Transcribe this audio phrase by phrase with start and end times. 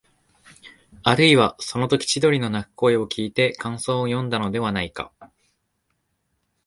[1.03, 5.11] あるいは、そのとき千鳥の鳴く声をきいて感想をよんだのではないか、